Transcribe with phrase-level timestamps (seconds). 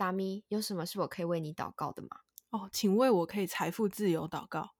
[0.00, 2.08] 大咪，有什么是我可以为你祷告的吗？
[2.48, 4.70] 哦，请为我可以财富自由祷告。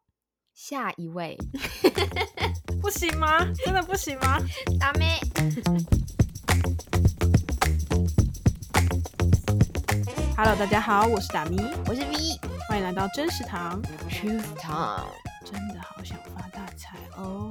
[0.54, 1.36] 下一位
[2.80, 3.44] 不行吗？
[3.54, 4.38] 真的不行吗？
[4.80, 5.20] 达咪，
[10.38, 12.16] Hello，大家好，我是达咪，我是 V，
[12.66, 13.78] 欢迎来到真实堂
[14.08, 15.12] ，Truth Time，
[15.44, 17.50] 真的好想发大财哦。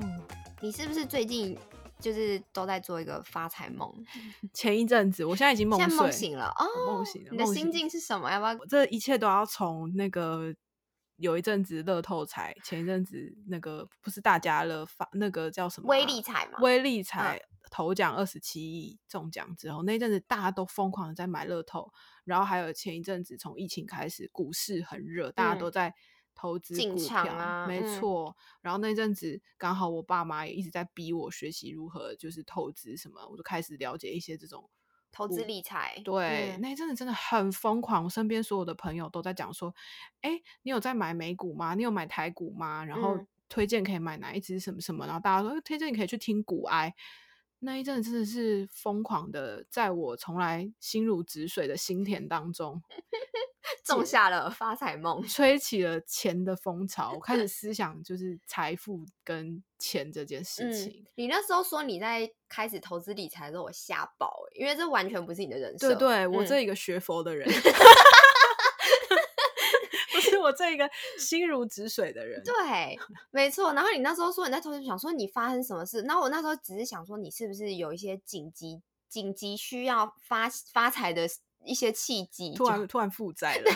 [0.59, 1.55] 你是不是最近？
[1.99, 3.93] 就是都在做一个发财梦。
[4.53, 7.29] 前一阵子，我现在已经梦，梦醒了哦，梦醒了。
[7.31, 8.31] 你的心境是什么？
[8.31, 8.65] 要不要？
[8.65, 10.53] 这一切都要从那个
[11.17, 13.17] 有一阵子乐透彩，前一阵子
[13.47, 15.89] 那个不是大家乐发那个叫什么、啊？
[15.89, 16.59] 威力彩嘛。
[16.61, 21.91] 威力彩头奖二十七亿中奖之后，那一阵子大家都疯狂的在买乐透，
[22.23, 25.93] 然后还有前一阵子从疫情开始，股市很热，大家都在。
[26.39, 28.29] 投资股票啊，没错。
[28.29, 34.69] 嗯、然后那阵子刚好我爸妈也一直在逼我学习如何就是投资什么，我就开始了解一些这种
[35.11, 36.01] 投资理财。
[36.05, 39.75] 对，嗯、那阵子真的很疯狂，我身边所有的朋友都在讲说
[40.21, 41.75] ：“哎，你有在买美股吗？
[41.75, 42.85] 你有买台股吗？
[42.85, 46.95] 然后推荐可以买哪一支什么什么？”然后大家说：“推荐你可以去听股癌。”
[47.61, 52.81] 那一阵真的是疯狂的，在我从来心如止水的心田当中。
[53.83, 57.13] 种下了发财梦， 吹起了钱的风潮。
[57.13, 60.91] 我开始思想就是财富跟钱这件事情。
[60.91, 65.89] 嗯、你那时候说你在开始投资理财的时候，我吓爆，因为这完全不是你的人生。
[65.89, 67.53] 对对，我这一个学佛的人，嗯、
[70.13, 72.41] 不是我这一个心如止水的人。
[72.43, 72.97] 对，
[73.31, 73.73] 没错。
[73.73, 76.01] 然后你那时候说你在投资，想说你发生什么事？
[76.01, 81.27] 然后我那时候只是想说，你是不是有一些紧急、紧急需要发发财的？
[81.65, 83.71] 一些契机，突然突然负债 了，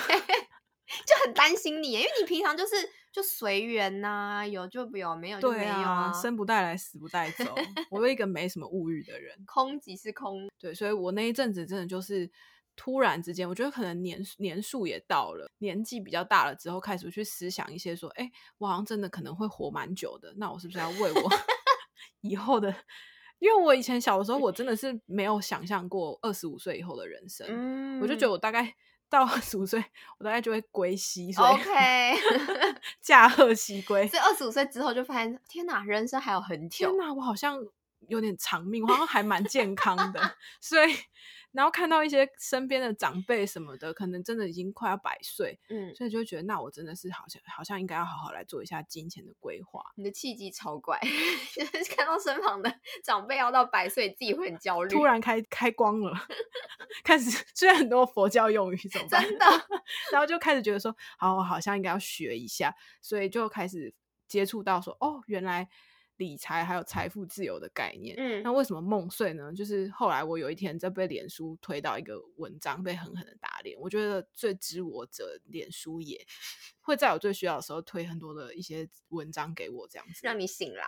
[1.05, 2.75] 就很担心你，因为你平常就是
[3.11, 7.43] 就随缘呐，有就有，没有就没有啊，啊生不带来，死不带走。
[7.89, 10.49] 我是一个没什么物欲的人，空即是空。
[10.59, 12.29] 对，所以我那一阵子真的就是
[12.75, 21.29] 突然之间，我觉得可能年年数也到了，年纪比较大了之后，开始去思想一些说，哎，我好像真的可能会活蛮久的，那我是不是要为我
[22.22, 22.73] 以后的？
[23.43, 27.45] 因为我以前小的时候，我真的是没有想象过二十五岁以后的人生。
[27.49, 28.73] 嗯，我就觉得我大概
[29.09, 29.83] 到二十五岁，
[30.17, 31.29] 我大概就会归西。
[31.37, 32.15] OK，
[33.01, 34.07] 驾鹤西归。
[34.07, 36.87] 所以二十五岁之后就发现，天哪，人生还有很久。
[36.89, 37.59] 天哪，我好像
[38.07, 40.37] 有点长命，我好像还蛮健康的。
[40.61, 40.95] 所以。
[41.53, 49.81] 然后看到一些身边的长辈什么的，可能真的已经快要百岁，嗯，所以就会觉得，那我真的是好像好像应该要好好来做一下金钱的规划。
[49.96, 51.00] 你的契机超怪，
[51.96, 54.90] 看到身旁的长辈要到百岁，自己会很焦虑。
[54.90, 56.12] 突然开开光了，
[57.06, 59.24] 开始虽然很多佛教用语，怎么办？
[59.24, 59.46] 真的，
[60.12, 63.94] 然后就开始觉得说，好，我好像应该要学一下，所以就开始
[64.28, 65.70] 接触到说，哦，原来。
[66.18, 69.51] 理财还有财富自由的概念，嗯，那为什么梦碎呢？
[69.51, 73.78] 就是后来我有一天在被脸书推到一个文章，被狠狠的打脸。
[73.79, 76.23] 我觉得最知我者，脸书也
[76.81, 80.85] 会在我最需要的时候推很多的一些文章给我，这样子让你醒来。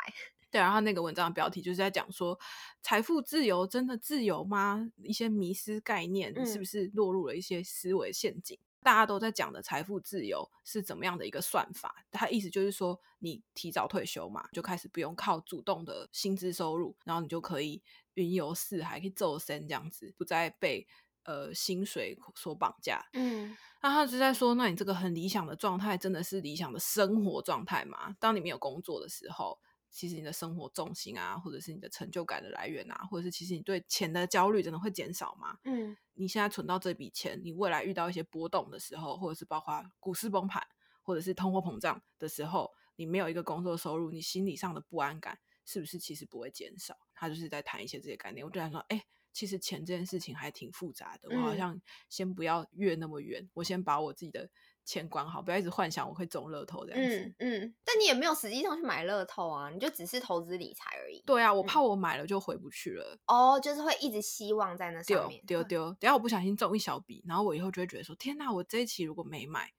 [0.51, 2.39] 对，然后那个文章的标题就是在讲说，
[2.81, 4.89] 财富自由真的自由吗？
[5.03, 8.57] 一些迷失概念是不是落入了一些思维陷阱？
[8.85, 12.05] 嗯大家都在讲的财富自由是怎么样的一个算法？
[12.11, 17.81] 他意思就是说，你提早退休嘛，就开始不用靠主动的薪资收入，然后你就可以
[18.13, 20.87] 云游四海，可以走身这样子，不再被
[21.23, 23.03] 呃薪水所绑架。
[23.13, 28.15] 嗯，那他就在说，那你这个很理想的状态，真的是理想的生活状态吗？
[28.19, 29.59] 当你没有工作的时候。
[29.95, 35.57] 其实你的生活重心啊，或者是你的成就感的来源啊，或者是其实你对钱的焦虑真的会减少吗？
[35.63, 40.61] 嗯，你现在存到这笔钱，你未来遇到一些波动的时候，或者是包括股市崩盘，
[41.01, 46.97] 或者是通货膨胀的时候，你没有一个工作收入，你心理上的不安感是不是其实不会减少？
[47.13, 48.45] 他就是在谈一些这些概念。
[48.45, 49.01] 我就想说，哎，
[49.31, 54.49] 其实钱这件事情还挺复杂的，我好像先不要越那么远，我先把我自己的。
[54.85, 57.17] 钱管好，不要一直幻想我会中乐透这样子。
[57.17, 61.21] 嗯嗯，但你也没有实际上去买乐透啊，你就只是投资理财而已。
[61.25, 63.17] 对啊，我怕我买了就回不去了。
[63.25, 65.85] 哦，就是会一直希望在那上面丢丢。
[65.99, 69.73] 等下我不小心中一小笔，然后我以后就会觉得说：天哪，我这一期如果没买，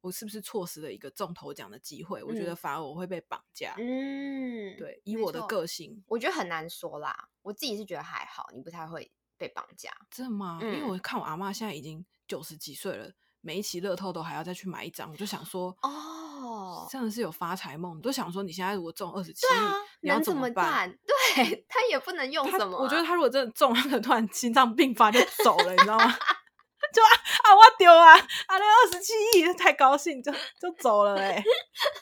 [0.00, 2.24] 我是不是错失了一个中头奖的机会？
[2.24, 3.74] 我觉得反而我会被绑架。
[3.78, 7.28] 嗯，对，以我的个性，我觉得很难说啦。
[7.42, 9.90] 我自己是觉得还好，你不太会被绑架。
[10.10, 10.58] 真的吗？
[10.62, 13.12] 因为我看我阿妈现在已经九十几岁了。
[13.46, 18.00] 每一期乐透都还要再去买一张，我就想说，哦，真的是有发财梦。
[18.00, 20.88] 都想说，你现在如果中二十七亿，啊、你要怎么办？
[20.88, 22.82] 么对他也不能用什么、啊。
[22.82, 26.06] 我觉得他如果真的中，他可能突然心脏病发就走了，你知道吗？
[26.92, 27.14] 就啊
[27.44, 31.44] 啊，我丢啊啊，那二十七亿太高兴，就就走了嘞、欸。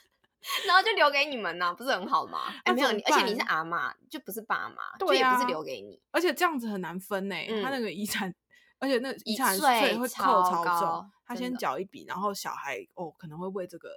[0.66, 2.44] 然后就留给你们呢、啊，不是很好吗？
[2.64, 6.00] 哎、啊，没有，而且你是阿妈，就不是爸妈，对啊、就也不是留给你。
[6.10, 8.34] 而且这样子很难分呢、欸，嗯、他那个遗产。
[8.80, 13.88] 而且那遗产税会扣超重，他先缴一笔，然后小孩哦可能会为这个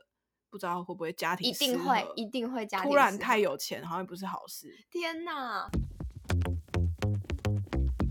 [0.50, 4.74] 不知道会不会家庭一定会一定会家庭突然太有钱，好像不是好事。
[4.90, 5.70] 天哪！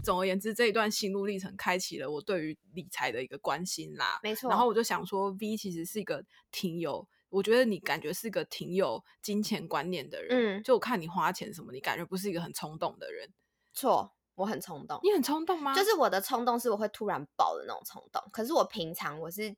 [0.04, 4.20] 总而言之，这一段心路历程开启了我对于理财的一个关心啦。
[4.22, 4.48] 没错。
[4.48, 10.60] 然后我就想说，V 其实是一个挺有，我觉得你感觉是个挺有金钱观念的人。
[10.60, 10.62] 嗯。
[10.62, 13.28] 就我看你花钱什么，你感觉不是一个很冲动的人。
[13.72, 14.15] 错。
[14.36, 15.74] 我很冲动，你很冲动吗？
[15.74, 18.22] 就是我的冲动是我会突然爆的那种冲动。
[18.30, 19.56] 可是我平常我是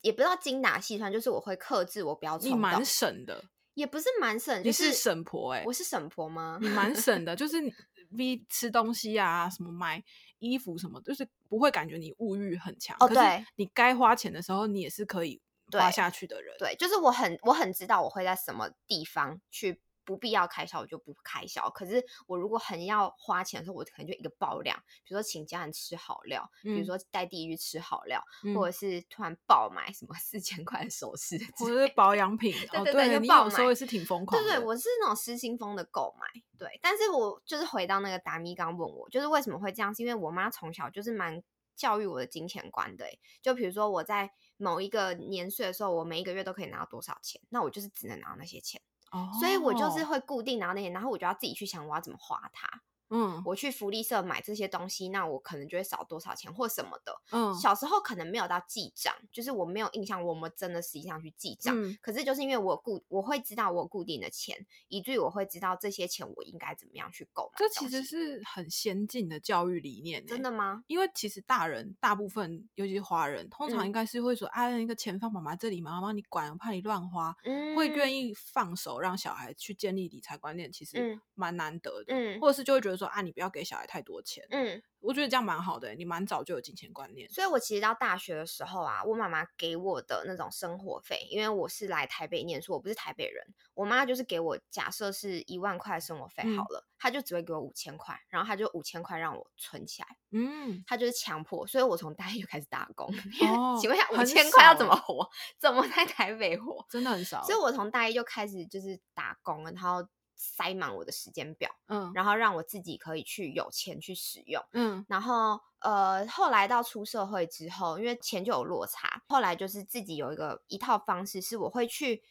[0.00, 2.56] 也不知道精打细算，就是我会克制我不要冲动。
[2.56, 6.58] 你蛮省的，也不是蛮省，就是、你是省婆哎、欸，我是省婆吗？
[6.62, 7.72] 你蛮省的， 就是你
[8.10, 10.02] V 吃东西啊，什么买
[10.38, 12.96] 衣服什么，就是不会感觉你物欲很强。
[13.00, 15.40] 哦，对，你该花钱的时候，你也是可以
[15.72, 16.54] 花下去的人。
[16.58, 19.80] 对，就是我很我很知道我会在什么地方去。
[20.04, 34.24] 不必要开销我就不开销，可是我如果很要花钱的时候，我可能就一个爆量，比如说请家人吃好料，嗯、比如说带弟弟去吃好料，嗯、或者是突然爆买什么四千块的首饰，或者是保养品，对对对，哦、对，就爆买，你有时候也是挺疯。
[34.24, 36.26] 狂的，对对，我是那种失心疯的购买，
[36.56, 41.42] 对，但是我就是回到那个达米刚问我，就是为什么会这样，是因为我妈从小就是蛮
[41.74, 43.06] 教育我的金钱观的，
[43.40, 48.80] 就比如说我在某一个年岁的时候，我每一个月都可以拿到多少钱，那我就是只能拿到那些钱。
[49.12, 49.30] Oh.
[49.38, 52.80] 所以我就是会固定拿到那些，然后我就要自己去想我要怎么画它。
[53.12, 57.14] 嗯，我去福利社买这些东西，那我可能就会少多少钱或什么的。
[57.30, 61.74] 嗯，小时候可能没有到记账，就是我没有印象，我们真的实际上去记账。
[61.78, 67.58] 嗯，可是就是因为我固，我会知道我固定的钱，以至于我会知道这些钱我应该怎么样去购买。
[67.58, 70.24] 这其实是很先进的教育理念。
[70.26, 70.82] 真的吗？
[70.86, 82.14] 因为其实大人大部分，尤其是华人，通常应该是会说：“啊，那个钱放妈妈这里，妈妈帮你管，我怕你乱花。”嗯，会愿意放手让小孩去建立理财观念，其实蛮难得的。
[82.14, 87.28] 嗯，或者是就会觉得说：“啊，你不要给小孩。”太多钱，嗯，我觉得这样蛮好的，你蛮早就有金钱观念。
[87.28, 93.44] 所以，我其实到大学的时候啊，我妈妈给我的那种生活费，因为我是来台北念书，我不是台北人，
[93.74, 103.06] 我妈就是给我假设是一万块生活费好了，她、嗯、就只会给我五千块，然后她就五千块让我存起来，嗯，她就是强迫，所以我从大一就开始打工。
[103.42, 105.28] 哦、 请问一下，五千块要怎么活？
[105.60, 106.86] 怎么在台北活？
[106.88, 107.42] 真的很少。
[107.42, 110.08] 所以我从大一就开始就是打工，然后。
[110.42, 122.22] 塞满我的时间表，嗯，然后让我自己可以去有钱去使用，嗯，然后呃，后来到出社会之后，因为钱就有落差，后来就是自己有一个一套方式，是我会去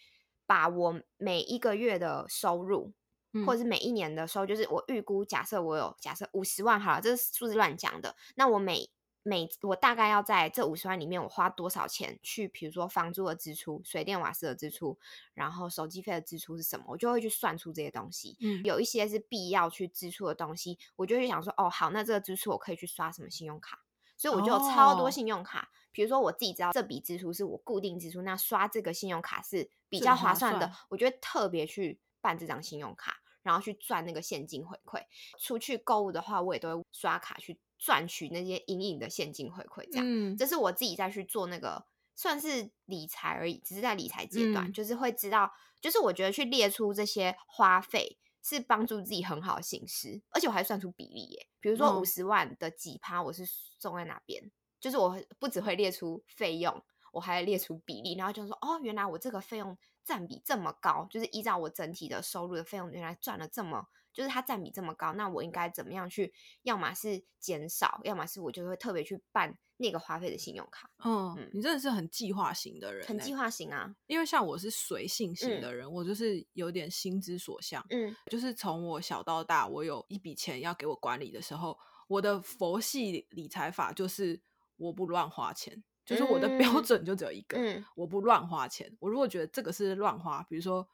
[0.46, 2.92] 把我每一个月的收入，
[3.32, 8.90] 嗯，或者是每一年的收入，就是我预估，假设我有假设五十万好了，这是数字乱讲的，那我每
[9.24, 14.98] 每我大概要在这五十万里面，我花多少钱去，比如说房租的支出、水电瓦斯的支出，
[15.34, 18.36] 然后手机费的支出是什么，我就会去算出这些东西。
[18.42, 23.84] 嗯，有一些是必要去支出的东西，我就会想说，哦，好，那这个支出我可以去刷什么信用卡，
[24.18, 25.60] 所以我就有超多信用卡。
[25.60, 35.04] 哦，比如说我自己知道这笔支出是我固定支出，那刷这个信用卡是比较划算的，我就会特别去办这张信用卡，然后去赚那个现金回馈。
[35.38, 37.60] 出去购物的话，我也都会刷卡去。
[37.84, 41.84] 赚取那些隐隐的现金回馈，这样，嗯，这是我自己在去做那个
[42.16, 45.52] 算是理财而已，只是在理财阶段，嗯，就是会知道，
[45.82, 63.88] 就是我觉得去列出这些花费是帮助自己很好的形式，而且我还算出比例耶，比如说五十万的几趴我是送在哪边，嗯，就是我不只会列出费用，我还列出比例，然后就说哦，原来我这个费用占比这么高，就是依照我整体的收入的费用，原来赚了这么。
[64.14, 66.34] 就是它占比这么高，那我应该怎么样去？
[66.64, 70.90] 要么是减少，要么是我就会特别去办那个花费的信用卡。
[71.04, 73.96] 嗯，嗯，你真的是很计划型的人，很计划型啊。
[74.08, 77.86] 因为像我是随性型的人，嗯，我就是有点心之所向。
[77.90, 81.78] 嗯，就是从我小到大，我有一笔钱要给我管理的时候，
[82.08, 84.42] 我的佛系理财法就是
[84.78, 88.96] 我不乱花钱，就是我的标准就只有一个，嗯，我不乱花钱。
[89.00, 90.88] 我如果觉得这个是乱花，比如说。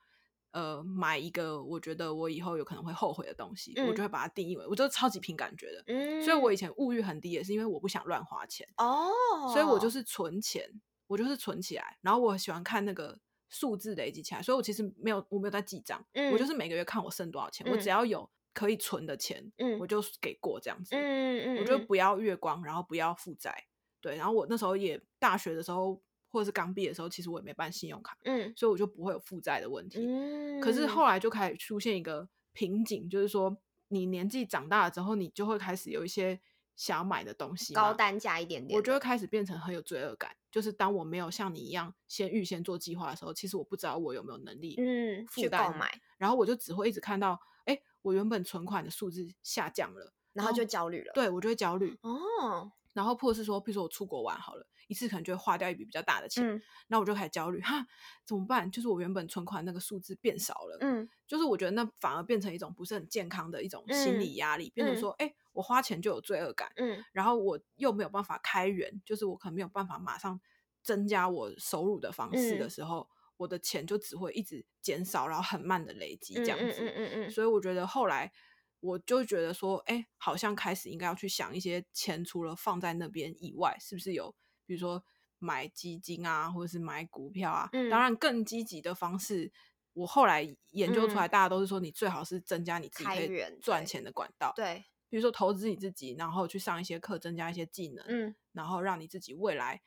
[0.51, 5.83] 呃，买一个我觉得我以后有可能会后悔的东西，嗯、我就会把它定义为，我就是超级凭感觉的。
[5.87, 8.67] 嗯，所以我以前物欲很低，也是因为我不想乱花钱。
[8.77, 9.11] 哦，
[9.53, 10.63] 所以我就是存钱，
[11.05, 20.95] 我就是存起来，然后我喜欢看那个数字累积起来，所以我其实没有，我没有在记账，嗯，我就是每个月看我剩多少钱，嗯、我只要有可以存的钱，嗯，我就给过这样子。
[20.95, 23.65] 嗯嗯嗯，我就不要月光，然后不要负债。
[24.01, 26.01] 对，然后我那时候也大学的时候。
[26.29, 29.99] 或者是刚毕业的时候，其实我也没办信用卡，嗯，所以我就不会有负债的问题。
[29.99, 33.57] 嗯，可是后来就开始出现一个瓶颈，就是说
[33.87, 36.39] 你年纪长大了之后，你就会开始有一些
[36.75, 40.35] 想要买的东西，高单价一点点，我就会开始变成很有罪恶感。
[40.51, 52.71] 就是当我没有像你一样先预先做计划的时候，其实我不知道我有没有能力，嗯，去购买，然后我就只会一直看到，哎、欸，我原本存款的数字下降了，然后，然后就焦虑了，对，我就会焦虑哦。
[52.93, 57.85] 然后或者是说，比如说我出国玩好了，一次可能就会花掉一笔比较大的钱，嗯，然后我就开始焦虑，哈，
[58.25, 58.69] 怎么办？
[58.71, 70.39] 就是我原本存款那个数字变少了，嗯，就是我觉得那反而变成一种不是很健康的一种心理压力，嗯、变成说，哎、欸，我花钱就有罪恶感，嗯，然后我又没有办法开源，就是我可能没有办法马上
[70.81, 73.07] 增加我收入的方式的时候。
[73.11, 76.65] 嗯我的钱就只会一直减少，然后很慢的累积这样子。
[76.79, 77.29] 嗯嗯嗯嗯。
[77.29, 78.31] 所以我觉得后来
[78.79, 84.33] 我就觉得说，哎，好像开始应该要去想一些钱，除了放在那边以外，是不是有
[84.67, 85.03] 比如说
[85.39, 87.67] 买基金啊，或者是买股票啊？
[87.73, 87.89] 嗯。
[87.89, 89.51] 当然，更积极的方式，
[89.93, 94.53] 我后来研究出来，大家都是说，你最好是增加你自己可以赚钱的管道。
[94.55, 94.85] 对。
[95.09, 98.05] 比如说投资你自己，然后去上一些课，增加一些技能。
[98.07, 98.35] 嗯。
[98.51, 99.81] 然后让你自己未来。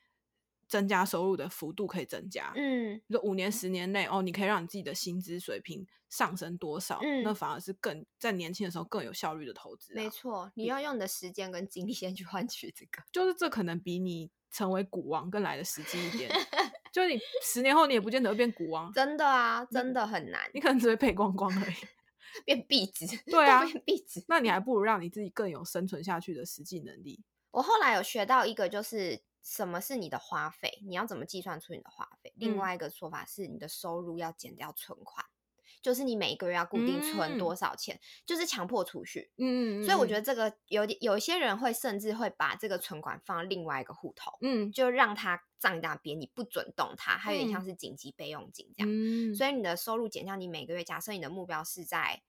[0.71, 7.01] 增加收入的幅度可以增加，嗯，比如说五年、十年内哦，你可以让你自己的薪资水平上升多少？
[7.03, 9.97] 嗯，那反而是更在年轻的时候更有效率的投资啊。
[9.97, 16.31] 没错，你要用你的时间跟精力先去换取这个，就是这可能比你成为股王更来的实际一点。
[16.93, 21.75] 就你十年后你也不见得会变股王， 真的啊，真的很难，你可能只会赔光光而已，
[22.47, 23.07] 变壁纸。
[23.27, 24.25] 对啊，变壁纸。
[24.29, 27.25] 那你还不如让你自己更有生存下去的实际能力。
[27.51, 29.21] 我后来有学到一个就是。
[29.43, 30.81] 什么是你的花费？
[30.87, 32.33] 你要怎么计算出你的花费？
[32.37, 39.31] 另外一个说法是，你的收入要减掉存款，嗯、就是你每一个月要固定存多少钱，嗯、就是强迫储蓄。
[39.39, 48.89] 嗯，所以我觉得这个有点，有一些人会甚至会把这个存款放另外一个户头，嗯，就让它账大边，你不准动它，它有点像是紧急备用金这样。
[48.91, 52.23] 嗯、所以你的收入减掉，你每个月，假设你的目标是在。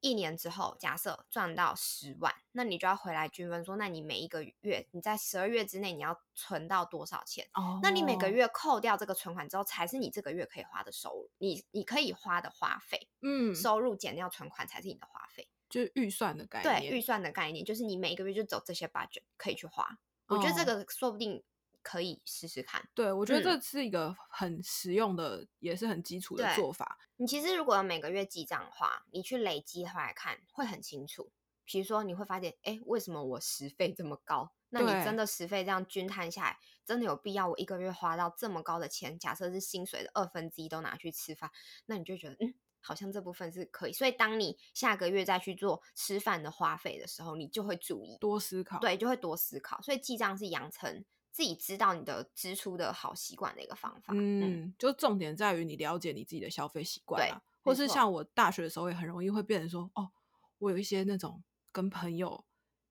[0.00, 7.48] 一年之后，假设赚到十万，那你就要回来均分说，那你每一个月你在十二月之内你要存到多少钱？
[7.54, 16.80] 哦，那你每个月扣掉这个存款之后，才是你这个月可以花的收入，你你可以花的花费，嗯，收入减掉存款才是你的花费，就是预算的概念。
[16.80, 21.42] 对，预算的概念就是你每一个月就走这些 budget 可以去花，我觉得这个说不定。
[21.82, 26.98] 可以试试看，对，我觉得这是一个很实用的，嗯、也是很基础的做法。
[27.16, 31.30] 你其实如果每个月记账的话，你去累积的话来看，会很清楚。
[31.64, 34.52] 比如说，你会发现，哎，为什么我食费这么高？
[34.70, 39.18] 那你真的食费这样均摊下来，真的有必要我一个月花到这么高的钱？
[39.18, 41.50] 假设是薪水的二分之一都拿去吃饭，
[41.86, 43.92] 那你就觉得，嗯，好像这部分是可以。
[43.92, 49.80] 所以，当你下个月再去做吃饭的花费的时候，你就会注意多思考，对，就会多思考。
[49.82, 51.04] 所以记账是养成。
[51.38, 58.10] 自己知道你的支出的好习惯的一个方法，嗯，嗯，就重点在于你了解你自己的消费习惯，对，或是像。
[58.10, 60.10] 我大学的时候也很容易会变成说，哦，
[60.58, 61.40] 我有一些那种
[61.70, 62.44] 跟朋友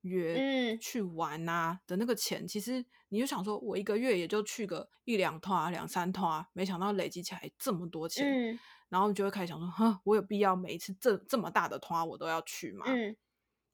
[0.04, 12.86] 约去玩啊的那个钱，嗯、其实你就想说，我一个月也就去个一两趟、两三趟，没想到累积起来这么多钱，嗯、然后你就会开始想说，哼，我有必要每一次这这么大的团我都要去吗？
[12.88, 13.14] 嗯，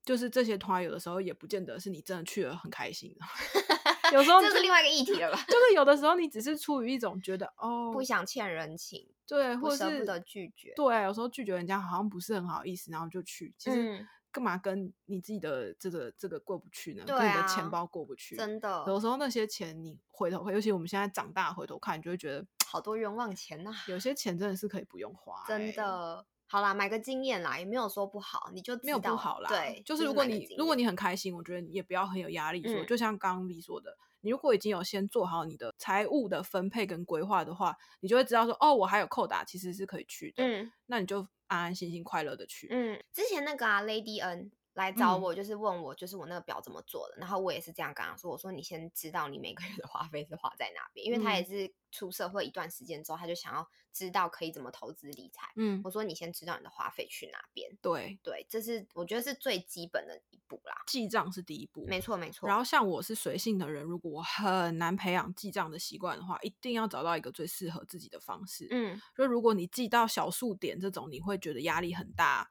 [0.04, 3.16] 就是这些团有的时候也不见得是你真的去了很开心
[4.14, 5.38] 有时候这是另外一个议题了吧？
[5.48, 13.54] 就是有的时候你只是出于一种觉得 哦，不想欠人情，对，或者舍不得拒绝，对，有时候拒绝人家好像不是很好意思，然后就去。
[13.58, 17.04] 其实干嘛跟你自己的这个这个过不去呢？
[17.06, 18.84] 跟你的钱包过不去，真的。
[18.88, 23.72] 有时候那些钱你回头，尤其我们现在长大回头看，你就会觉得好多冤枉钱呐。
[23.88, 26.26] 有些钱真的是可以不用花，真的。
[26.54, 29.50] 好啦，买个经验啦，也没有说不好，你就没有不好啦。
[29.50, 33.98] 对，就是如果你如果你很开心，我觉得你也不要很有压力，说就像刚刚你说的。
[34.22, 40.44] 你如果已经有先做好你的财务的分配跟规划的话，你就会知道说，哦，我还有扣打，其实是可以去的。
[40.44, 42.68] 嗯，那你就安安心心、快乐的去。
[42.70, 44.52] 嗯，之前那个啊，Lady N。
[44.74, 55.52] 来找我就是问我，就是我那个表怎么做的，嗯、然后我也是这样跟他说，我说你先知道你每个月的花费是花在哪边，因为他也是出社会一段时间之后，他就想要知道可以怎么投资理财。
[55.58, 57.70] 嗯，我说你先知道你的花费去哪边。
[57.82, 60.76] 对对，这是我觉得是最基本的一步啦。
[60.88, 62.48] 记账是第一步，没错没错。
[62.48, 68.68] 然后像我是随性的人，如果我很难培养记账的习惯的话，一定要找到一个最适合自己的方式。
[68.72, 72.50] 嗯，就如果你记到小数点这种，你会觉得压力很大。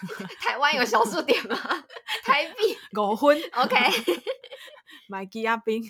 [0.40, 1.56] 台湾有小数点吗？
[2.24, 2.76] 台币？
[2.98, 3.76] 五分，OK，
[5.08, 5.82] 买鸡鸭冰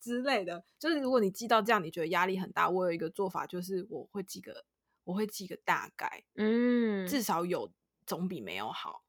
[0.00, 4.64] 之类的，就是如果你记到这样，你觉得压力很大，我有一个做法，就是我会记个，
[5.04, 7.70] 我会记个大概，嗯，至少有
[8.06, 9.04] 总比没有好。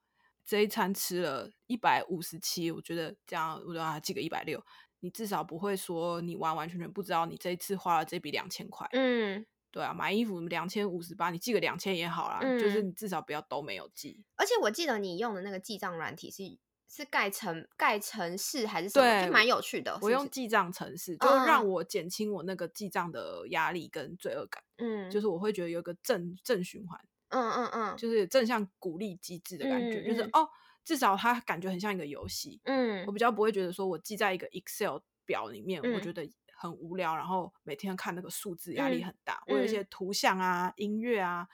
[0.45, 4.63] 这一餐吃了一百五十七，我觉得这样我就要记个一百六，
[5.01, 9.45] 你至少不会说你完完全全不知道你这一次花了这笔两千块，嗯。
[9.71, 14.23] 对啊，买衣服两千五十八，你寄个两千也好啦，嗯、就是你至少不要都没有寄。
[14.35, 16.43] 而且我记得你用的那个记账软体是
[16.87, 19.97] 是盖成盖城市还是什么，对就蛮有趣的。
[20.01, 24.63] 我用记账城市，就让我减轻我那个记账的压力跟罪恶感。
[24.77, 26.99] 嗯，就是我会觉得有个正正循环。
[27.29, 30.47] 嗯嗯嗯，就是正向鼓励机制的感觉，就是哦。
[30.85, 32.59] 至少它感觉很像一个游戏。
[32.63, 36.27] 嗯，我比较不会觉得说我记在一个 Excel 表里面，嗯、我觉得
[36.59, 39.41] 很无聊，然后每天看那个数字压力很大。
[39.47, 41.47] 嗯、我有一些图像啊、音乐啊、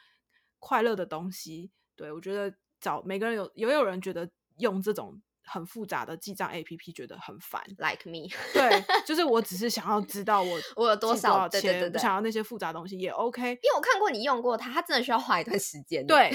[0.59, 5.21] 快乐的东西，对，我觉得找每个人有也有人觉得用这种。
[5.47, 8.27] 很复杂的记账 APP 觉得很烦，like me。
[8.51, 13.41] 对，就是我只是想要知道我 我有多少钱，对对对，不想要那些复杂东西也 OK。
[13.43, 16.03] 因为我看过你用过它，它真的需要花一段时间。
[16.07, 16.31] 对，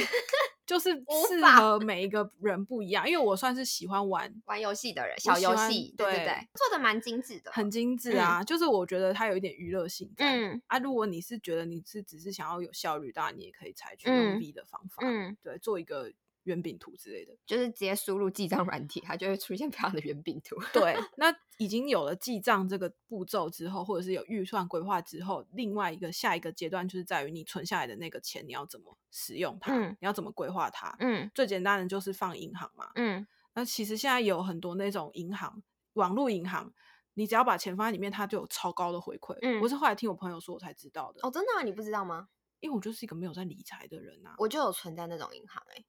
[0.70, 0.90] 就是
[1.28, 3.08] 适合每一个人不一样。
[3.08, 8.44] 因为我算是喜欢玩玩游戏的人，小游戏，对对对，做的蛮精致的，很精致啊。
[8.44, 10.08] 就是我觉得它有一点娱乐性。
[10.18, 15.02] 嗯啊，如果你是觉得你是只是想要有效率，当然你也可以采取用 V 的方法。
[15.02, 16.12] 嗯，对，做一个。
[16.44, 20.56] 圆饼图之类的，就是直接输入记账软体，它就会出现 漂亮的圆饼图。
[20.72, 29.74] 对，那 已经有了记账这个步骤之后，或者是有预算规划之后，另外一个下一个阶段就是在于你存下来的那个钱，你要怎么使用它？
[29.76, 30.96] 嗯、你要怎么规划它？
[31.00, 32.90] 嗯，最简单的就是放银行嘛。
[32.94, 35.62] 嗯，那其实现在有很多那种银行，
[35.94, 36.72] 网络银行，
[37.14, 39.36] 你只要把钱放在里面，它就有超高的回馈。
[39.42, 41.20] 嗯，我是后来听我朋友说，我才知道的。
[41.22, 41.62] 哦，真的啊？
[41.62, 42.28] 你不知道吗？
[42.60, 45.86] 因为我就是一个没有在理财的人啊，我就有存在那种银行哎、欸。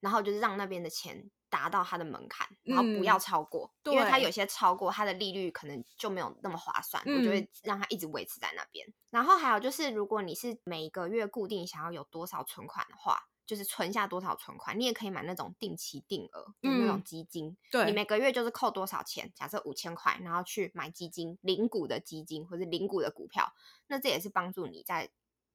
[0.00, 8.86] 然后就是让那边的钱达到它的门槛，然后不要超过，嗯、因为它有些超过，它的利率可能就没有那么划算，嗯、我就会让它一直维持在那边。
[9.10, 17.56] 然后还有就是，如果你是每个月固定想要有多少存款的话，就是存下多少存款，你也可以买那种定期定额，嗯、那种基金。
[17.70, 23.54] 对，你每个月就是扣多少钱，假设五千块，然后去买基金，零股的基金或者零股的股票，
[23.86, 25.10] 那这也是帮助你在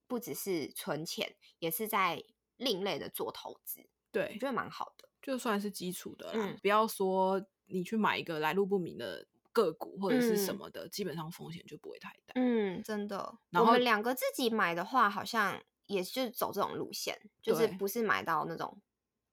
[0.08, 2.24] 不只是存钱，也是在
[2.58, 3.88] 另类的做投资。
[4.14, 6.34] 对，我觉得蛮好的，就算是基础的啦。
[6.36, 12.34] 嗯、不要说你去买一个来路不明的个股或者是什么的，嗯、基本上风险就不会太大。
[12.36, 13.36] 嗯，真的。
[13.54, 18.80] 我们两个自己买的话，好像也是走这种路线，就是不是买到那种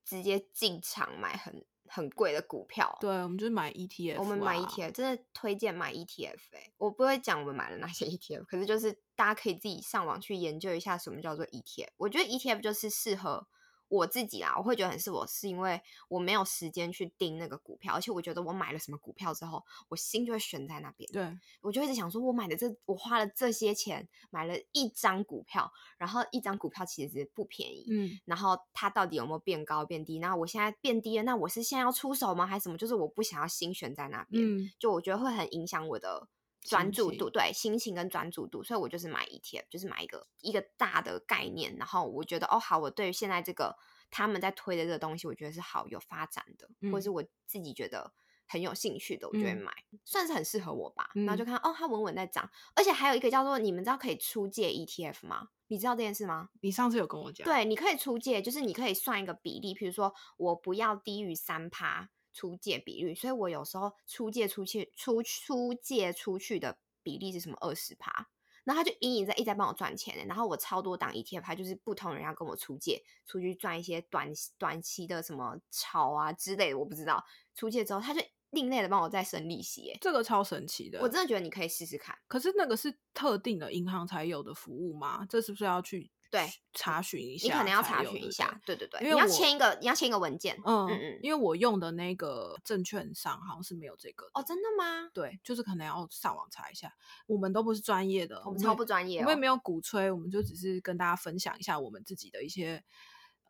[0.03, 2.97] 直接进场买很很贵的股票。
[2.99, 4.19] 对，我们就是买 ETF，啊。
[4.19, 6.73] 我们买 ETF，真的推荐买 ETF，欸。
[6.77, 11.89] 我不会讲我们买了哪些 ETF，可是就是大家可以自己上网去研究一下什么叫做 ETF。
[11.97, 13.47] 我觉得 ETF 就是适合。
[13.91, 21.09] 我自己啦，我会觉得很是我是因为我没有时间去盯那个股票，而且我觉得我买了什么股票之后，我心就会悬在那边。
[21.11, 30.19] 对，我就一直想说，我买的这，我花了这些钱买了一张股票，然后一张股票其实不便宜，嗯，然后它到底有没有变高变低？
[30.19, 32.47] 然后我现在变低了，那我是现在要出手吗？
[32.47, 32.77] 还是什么？
[32.77, 36.29] 就是我不想要心悬在那边，嗯，就我觉得会很影响我的。
[36.61, 43.75] 专注度，对，心情跟专注度，所以我就是买 ETF，就是买一个一个大的概念，然后我觉得哦好，我对于现在这个
[44.09, 48.13] 他们在推的这个东西，我觉得是好有发展的，嗯、或者是我自己觉得
[48.47, 51.09] 很有兴趣的，我就会买，嗯、算是很适合我吧。
[51.15, 55.49] 嗯、然后就看哦，它稳稳在涨，而且还有一个叫做你们知道可以出借 ETF 吗？
[55.67, 56.49] 你知道这件事吗？
[56.61, 62.09] 你上次有跟我讲，对，你可以出借，就是你可以算一个比例，譬如说我不要低于三趴。
[62.33, 68.29] 出借比率，所以我有时候出借出去出出借出去的比例是什么二十趴，
[68.63, 77.23] 然后他就隐隐在一直在帮我赚钱，然后我超多档 ETF，他就是不同人要跟我出借出去赚一些短短期的什么炒啊之类的，我不知道
[77.55, 82.17] 出借之后他就另类的帮我再生利息，这个超神奇的，我真的觉得你可以试试看。
[82.27, 85.25] 可是那个是特定的银行才有的服务吗？
[85.29, 86.11] 这是不是要去？
[86.31, 95.09] 对，查询一下，你可能要查询一下，对对对，因为你要签一个，你要签一个文件，嗯嗯嗯，因为我用的那个证券商好像是没有这个，哦，真的吗？
[95.13, 96.93] 对，就是可能要上网查一下，
[97.27, 102.81] 我们都不是专业的，我们超不专业，我们也没有鼓吹，我们就只是跟大家分享一下我们自己的一些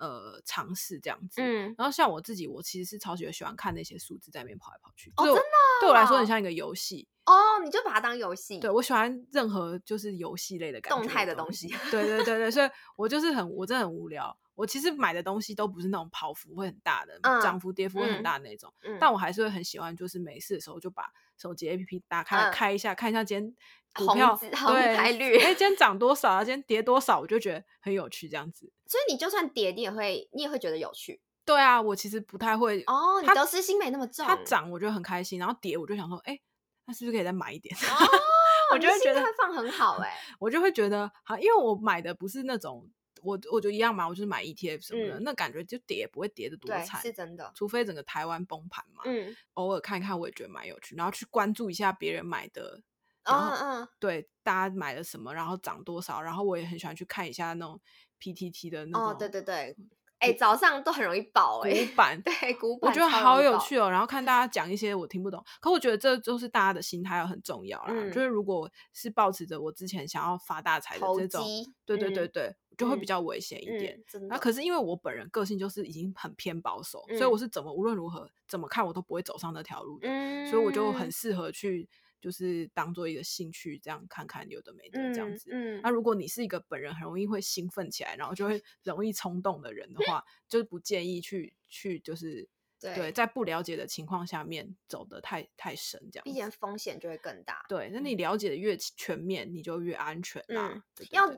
[0.01, 5.41] 呃尝试这样子，嗯，然后像我自己，我其实是超级喜欢看那些数字在那边跑来跑去，哦，真的，
[5.81, 7.07] 对我来说很像一个游戏。
[7.25, 8.59] 哦，你就把它当游戏。
[8.59, 11.67] 对，我喜欢任何就是游戏类的感觉，动态的东西。
[11.91, 14.35] 对对对对，所以我就是很，我真的很无聊。
[14.61, 18.71] 我其实买的东西都不是那种跑幅会很大的，涨幅跌幅会很大的那种。
[18.99, 23.55] 但我还是会很喜欢，就是没事的时候就把手机 APP 打开开一下，看一下今天
[23.95, 26.43] 股票对红还绿，哎，今天涨多少啊？
[26.43, 27.19] 今天跌多少？
[27.19, 28.71] 我就觉得很有趣，这样子。
[28.85, 31.19] 所以你就算跌，你也会你也会觉得有趣。
[31.43, 34.23] 对啊，我其实不太会哦，你得失心没那么重。
[34.23, 36.39] 它涨我觉得很开心，然后跌我就想说，哎。
[36.85, 37.73] 那是不是可以再买一点？
[37.77, 37.93] 哦，
[38.73, 42.89] 我就会觉得放很好哎，我就会觉得好，因为我买的不是那种，
[43.23, 47.51] 我我就一样嘛，我就是买 ETF 什么的，那感觉就跌不会跌得多惨，是真的。
[47.55, 52.81] 除非整个台湾崩盘嘛，嗯，偶尔看一看我也觉得蛮有趣，然后去关注一下别人买的，
[53.23, 57.79] 嗯嗯，对，大家买了什么，然后涨多少，然后我也很喜欢去看一下那种
[58.19, 59.75] PTT 的那种，哦，对对对。
[60.21, 63.89] 哎、欸，早上都很容易爆哎、欸，古板对古板， 我觉得好有趣哦。
[63.89, 67.87] 然后看大家讲一些我听不懂，可我觉得这就是大家的心态很重要啦。
[67.87, 71.43] 嗯、就是如果是抱持着我之前想要发大财的这种，
[71.87, 74.01] 对对对对，嗯、就会比较危险一点。
[74.29, 81.87] 那可是因为我本人个性就是已经很偏保守，嗯、所以我是怎么无论如何怎么看我都不会走上那条路的，嗯、所以我就很适合去
[82.19, 85.49] 就是当做一个兴趣这样看看有的没的这样子。
[85.51, 92.49] 嗯嗯、那如果你是一个本人很容易会兴奋起来，然后就会 容易冲动的人的话，就是不建议去去就是。
[92.81, 97.63] 对，对，在不了解的情况下面走得太太深，这样，毕竟风险就会更大。
[97.69, 100.83] 对，那你了解的越全面，你就越安全啦。
[101.11, 101.31] 要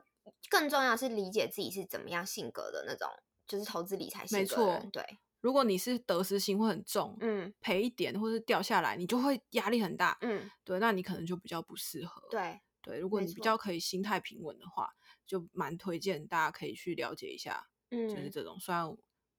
[0.50, 3.08] 更重要是理解自己是怎么样性格的那种，
[3.48, 4.74] 就是投资理财性格的人。
[4.76, 5.20] 没错，对。
[5.42, 12.22] 如果你是得失心会很重，嗯，赔一点或是掉下来，你就会压力很大，嗯，对，那你可能就比较不适合。
[12.32, 14.90] 对对，如果你比较可以心态平稳的话，
[15.26, 18.86] 就蛮推荐大家可以去了解一下，嗯，就是这种虽然。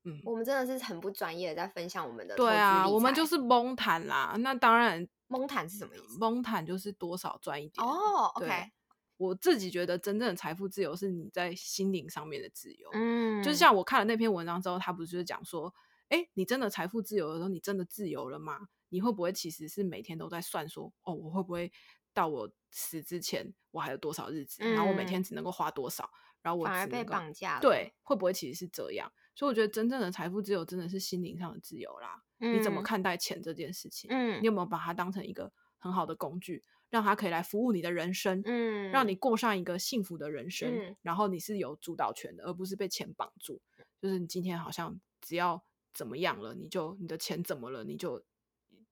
[0.06, 2.36] 嗯，我们真的是很不专业的在分享我们的。
[2.36, 4.36] 对啊，我们就是蒙谈啦。
[4.40, 6.18] 那当然，蒙谈是什么意思？
[6.18, 7.82] 蒙谈就是多少赚一点。
[7.82, 8.70] 哦，OK。
[9.16, 12.88] 我自己觉得真正的财富自由是你在心灵上面的自由。
[12.92, 15.72] 嗯，就是像我看了那篇文章之后，他不是就是讲说，
[16.08, 18.68] 哎，你真的财富自由的时候，你真的自由了吗？
[18.88, 21.72] 你会不会其实是每天都在算说，哦，我会不会
[22.12, 26.08] 到我死之前，我还有多少日子，然后我每天只能够花多少，
[26.42, 27.60] 然后我反而被绑架了。
[27.60, 29.10] 对，会不会其实是这样？
[29.34, 32.22] 所以我觉得真正的财富自由真的是心灵上的自由啦。
[32.38, 34.08] 嗯、你怎么看待钱这件事情？
[34.12, 36.62] 嗯，你有没有把它当成一个很好的工具，
[36.94, 38.40] 让他可以来服务你的人生？
[38.44, 40.70] 嗯，让你过上一个幸福的人生。
[40.72, 43.60] 嗯、然后你是有主导权的，而不是被钱绑住。
[44.00, 48.24] 就是你今天好像只要怎么样了，你就你的钱怎么了，你就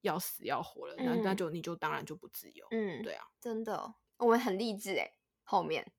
[0.01, 0.95] 要死要活了。
[0.97, 2.67] 嗯、那那就你就当然就不自由。
[2.71, 5.09] 嗯，对啊，真的，我们很励志哎。
[5.45, 5.89] 后面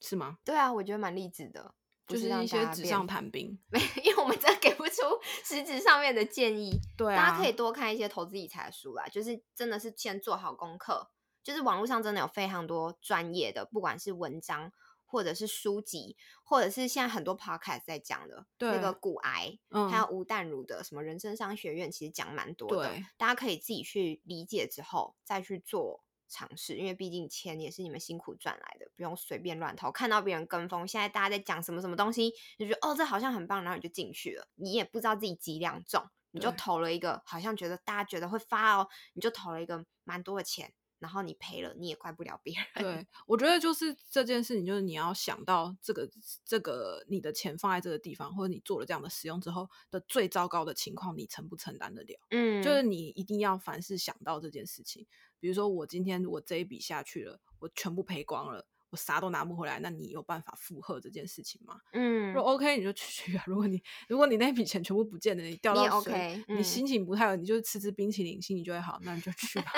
[0.00, 0.38] 是吗？
[0.44, 1.74] 对啊，我觉得蛮励志的。
[2.06, 5.02] 就是一些纸上谈兵，没，因为我们真的给不出
[5.44, 6.72] 实质上面的建议。
[6.96, 11.12] 对啊，大家可以多看一些投资理财的书啦，就是真的是先做好功课。
[11.42, 14.72] 就是网络上真的有非常多专业的，不管是文章
[15.04, 22.88] 或者是书籍，或者是现在很多 podcast 在讲的，对那个骨癌，嗯、还有吴淡如的什么人生商学院，其实讲蛮多的。
[22.88, 26.04] 对大家可以自己去理解之后再去做。
[26.32, 29.90] 尝试，因为毕竟钱也是你们辛苦赚来的，不用随便乱投。
[29.90, 34.46] 看到别人跟风，现在大家在讲什么什么东西，就觉得哦，这好像很棒，然后你就进去了。
[34.54, 42.64] 你也不知道自己几两重，你就投了一个，好像觉得大家觉得会发哦，你就投了一个蛮多的钱，然后你赔了，你也怪不了别人。
[42.74, 46.08] 对，我觉得就是这件事情，就是你要想到这个
[46.44, 52.20] 这个你的钱放在这个地方，或者你做了这样的使用之后的最糟糕的情况，你承不承担得了？
[52.30, 55.06] 嗯，就是你一定要凡事想到这件事情。
[55.40, 61.80] 比如说，我今天我这一笔下去了，我全部赔光了，我啥都拿不回来，那你有办法负荷这件事情吗？
[61.94, 63.44] 嗯，如果 OK 你就去啊。
[63.46, 69.72] 如果你如果你那笔钱全部不见了，你掉到水，你, OK, 你心情不太好，嗯、你就吃吃冰淇淋，心情就会好，那你就去吧。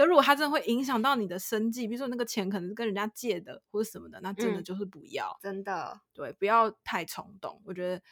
[0.00, 7.60] 可如果它真的会影响到你的生计，比如说那个钱可能是跟人家借的或者什么的，那真的就是不要，嗯、真的对，不要太冲动。
[7.64, 8.02] 我觉得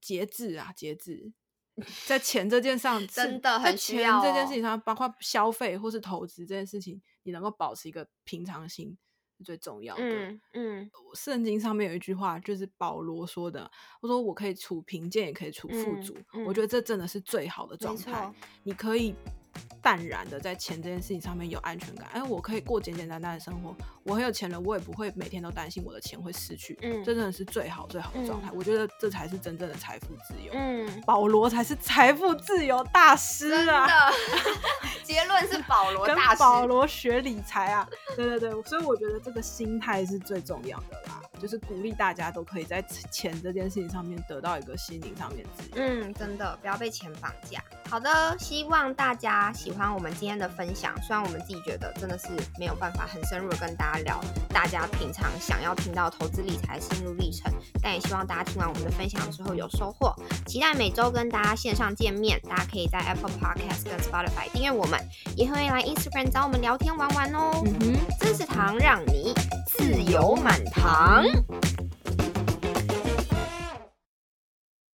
[0.00, 1.32] 节制啊，节制。
[2.06, 8.98] 在钱这件上， 真的很需要、哦、在钱这件事情上，包括消费或是投资这件事情，你能够保持一个平常心
[9.38, 10.02] 是最重要的。
[10.02, 13.70] 嗯，嗯，圣经上面有一句话，就是保罗说的
[14.02, 16.12] ：“我说我可以处贫贱，也可以处富足。
[16.34, 18.30] 嗯”嗯、我觉得这真的是最好的状态。
[18.64, 19.14] 你可以。
[19.82, 33.88] 淡然的在钱这件事情上面有安全感，哎，我可以过简简单单的生活，我很有钱了，我也不会每天都担心我的钱会失去，嗯，这真的是最好最好的状态，嗯、我觉得这才是真正的财富自由，嗯，保罗才是财富自由大师啊，
[35.02, 47.60] 结论是保罗大师，跟保罗学理财啊，对对对，所以我觉得这个心态是最重要的啦，就是鼓励大家都可以在钱这件事情上面得到一个心灵上面自由，嗯，真的不要被钱绑架。
[47.88, 50.94] 好的，希望大家喜欢我们今天的分享。
[51.02, 60.14] 虽然我们自己觉得真的是没有办法很深入的跟大家聊大家平常想要听到投资理财心路历程，但也希望大家听完我们的分享之后有收获。
[60.46, 65.00] 期待每周跟大家线上见面，大家可以在 Apple Podcast 跟 Spotify 订阅我们，
[65.36, 67.62] 也可以来 Instagram 找我们聊天玩玩哦。
[67.64, 69.34] 嗯哼，知识糖让你
[69.66, 71.24] 自由满堂。
[71.30, 71.89] Mm-hmm.